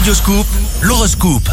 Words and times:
Radioscoop, 0.00 0.46
l'horoscope. 0.80 1.50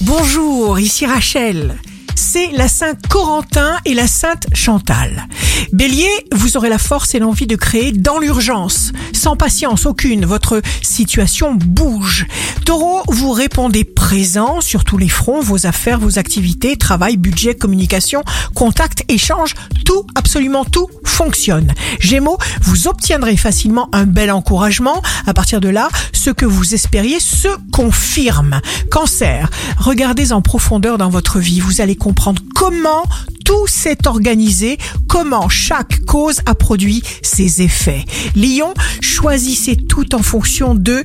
Bonjour, 0.00 0.80
ici 0.80 1.06
Rachel. 1.06 1.78
C'est 2.16 2.50
la 2.50 2.66
Sainte 2.66 3.06
Corentin 3.06 3.78
et 3.84 3.94
la 3.94 4.08
Sainte 4.08 4.48
Chantal. 4.52 5.28
Bélier, 5.72 6.10
vous 6.32 6.56
aurez 6.56 6.68
la 6.68 6.78
force 6.78 7.14
et 7.14 7.18
l'envie 7.18 7.46
de 7.46 7.56
créer 7.56 7.92
dans 7.92 8.18
l'urgence. 8.18 8.92
Sans 9.12 9.36
patience 9.36 9.86
aucune, 9.86 10.24
votre 10.24 10.62
situation 10.82 11.54
bouge. 11.54 12.26
Taureau, 12.64 13.02
vous 13.08 13.32
répondez 13.32 13.84
présent 13.84 14.60
sur 14.60 14.84
tous 14.84 14.98
les 14.98 15.08
fronts, 15.08 15.40
vos 15.40 15.66
affaires, 15.66 15.98
vos 15.98 16.18
activités, 16.18 16.76
travail, 16.76 17.16
budget, 17.16 17.54
communication, 17.54 18.22
contact, 18.54 19.04
échange, 19.08 19.54
tout, 19.84 20.06
absolument 20.14 20.64
tout 20.64 20.88
fonctionne. 21.04 21.72
Gémeaux, 22.00 22.38
vous 22.62 22.88
obtiendrez 22.88 23.36
facilement 23.36 23.88
un 23.92 24.04
bel 24.04 24.30
encouragement. 24.30 25.02
À 25.26 25.34
partir 25.34 25.60
de 25.60 25.68
là, 25.68 25.88
ce 26.12 26.30
que 26.30 26.46
vous 26.46 26.74
espériez 26.74 27.20
se 27.20 27.48
confirme. 27.72 28.60
Cancer, 28.90 29.48
regardez 29.78 30.32
en 30.32 30.42
profondeur 30.42 30.98
dans 30.98 31.10
votre 31.10 31.38
vie. 31.38 31.60
Vous 31.60 31.80
allez 31.80 31.96
comprendre 31.96 32.42
comment 32.54 33.04
tout 33.44 33.66
s'est 33.66 34.06
organisé, 34.06 34.78
comment 35.08 35.48
chaque 35.48 36.00
cause 36.06 36.40
a 36.46 36.54
produit 36.54 37.02
ses 37.22 37.62
effets. 37.62 38.04
Lion, 38.34 38.74
choisissez 39.00 39.76
tout 39.76 40.14
en 40.14 40.22
fonction 40.22 40.74
de 40.74 41.04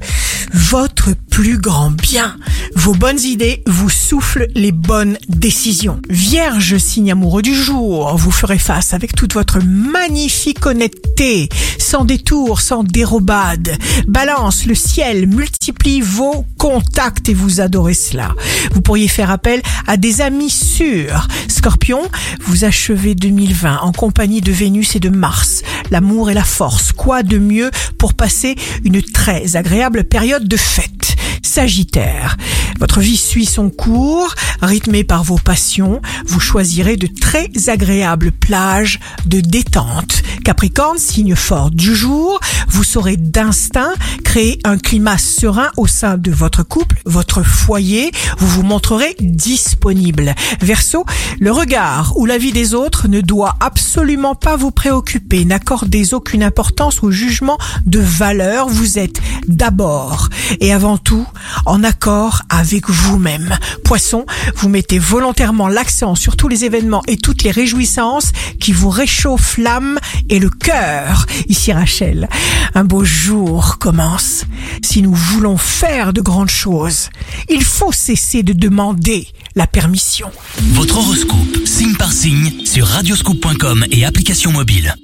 votre 0.54 1.14
plus 1.30 1.58
grand 1.58 1.92
bien. 1.92 2.36
Vos 2.76 2.94
bonnes 2.94 3.20
idées 3.20 3.64
vous 3.68 3.90
soufflent 3.90 4.48
les 4.56 4.72
bonnes 4.72 5.18
décisions. 5.28 6.00
Vierge, 6.10 6.78
signe 6.78 7.12
amoureux 7.12 7.42
du 7.42 7.56
jour, 7.56 8.16
vous 8.18 8.32
ferez 8.32 8.60
face 8.60 8.94
avec 8.94 9.16
toute 9.16 9.34
votre 9.34 9.60
magnifique 9.64 10.66
honnêteté, 10.66 11.50
sans 11.78 12.06
détour, 12.06 12.62
sans 12.62 12.84
dérobade. 12.84 13.78
Balance, 14.08 14.66
le 14.66 14.76
ciel 14.76 15.28
multiplie 15.28 16.02
vos 16.02 16.46
contacts 16.58 17.30
et 17.30 17.34
vous 17.34 17.62
adorez 17.62 17.94
cela. 17.94 18.34
Vous 18.74 18.82
pourriez 18.82 19.08
faire 19.08 19.32
appel 19.32 19.62
à 19.88 19.98
des 19.98 20.22
amis 20.22 20.50
sûrs. 20.50 21.28
Scorpion, 21.48 22.02
vous 22.42 22.64
achevez 22.64 23.16
2020 23.16 23.80
en 23.82 23.92
compagnie 23.92 24.42
de 24.42 24.52
Vénus 24.52 24.96
et 24.96 25.00
de 25.00 25.10
Mars. 25.10 25.62
L'amour 25.92 26.30
et 26.30 26.34
la 26.34 26.44
force. 26.44 26.92
Quoi 26.92 27.24
de 27.24 27.38
mieux 27.38 27.72
pour 27.98 28.14
passer 28.14 28.56
une 28.84 29.02
très 29.02 29.56
agréable 29.56 30.04
période 30.04 30.48
de 30.48 30.58
fête? 30.58 31.16
Sagittaire, 31.42 32.38
votre 32.80 33.00
vie 33.00 33.18
suit 33.18 33.46
son 33.46 33.70
cours, 33.70 34.34
rythmée 34.62 35.04
par 35.04 35.24
vos 35.24 35.38
passions. 35.38 36.02
Vous 36.26 36.40
choisirez 36.40 36.98
de 36.98 37.08
très 37.08 37.50
agréables 37.68 38.32
plages 38.32 39.00
de 39.26 39.40
détente. 39.40 40.24
Capricorne, 40.44 40.98
signe 40.98 41.36
fort 41.36 41.70
du 41.70 41.96
jour, 41.96 42.40
vous 42.70 42.84
saurez 42.84 43.18
d'instinct 43.18 43.94
créer 44.24 44.60
un 44.64 44.78
climat 44.78 45.18
serein 45.18 45.70
au 45.78 45.88
sein 45.88 46.18
de 46.18 46.32
votre 46.32 46.64
couple, 46.64 47.02
votre 47.06 47.44
foyer. 47.44 48.12
Vous 48.38 48.48
vous 48.48 48.64
montrerez 48.64 49.16
disponible. 49.20 50.34
Verseau, 50.62 51.06
le 51.40 51.52
regard 51.52 52.14
ou 52.18 52.26
la 52.26 52.38
vie 52.38 52.52
des 52.52 52.74
autres 52.74 53.08
ne 53.08 53.22
doit 53.22 53.56
absolument 53.60 54.36
pas 54.36 54.56
vous 54.56 54.72
préoccuper. 54.72 55.46
N'accordez 55.46 56.14
aucune 56.14 56.44
importance 56.44 57.04
au 57.04 57.12
jugement 57.12 57.58
de 57.86 58.00
valeur. 58.00 58.70
Vous 58.70 59.00
êtes 59.00 59.22
d'abord 59.48 60.30
et 60.60 60.74
avant 60.74 60.98
tout 60.98 61.26
en 61.66 61.84
accord 61.84 62.42
avec 62.50 62.90
vous-même. 62.90 63.58
Poisson, 63.84 64.26
vous 64.56 64.70
mettez 64.70 65.00
volontairement 65.00 65.68
l'accent 65.68 66.16
sur 66.16 66.36
tous 66.36 66.48
les 66.48 66.66
événements 66.66 67.04
et 67.08 67.18
toutes 67.18 67.44
les 67.44 67.52
réjouissances 67.52 68.32
qui 68.60 68.72
vous 68.72 68.90
réchauffent 68.90 69.58
l'âme 69.58 70.00
et 70.30 70.40
le 70.40 70.50
cœur. 70.50 71.26
Ici 71.48 71.72
Rachel, 71.74 72.30
un 72.76 72.84
beau 72.84 73.04
jour 73.04 73.78
commence. 73.80 74.46
Si 74.84 75.02
nous 75.02 75.14
voulons 75.14 75.58
faire 75.58 76.14
de 76.14 76.22
grandes 76.22 76.50
choses, 76.50 77.10
il 77.50 77.64
faut 77.64 77.92
cesser 77.92 78.44
de 78.44 78.54
demander 78.54 79.28
la 79.56 79.68
permission. 79.68 80.32
Votre 80.74 80.98
horoscope, 80.98 81.66
signe 81.66 81.96
par 81.96 82.12
signe, 82.12 82.66
sur 82.66 82.88
radioscoop.com 82.88 83.86
et 83.92 84.06
application 84.06 84.52
mobile. 84.52 84.96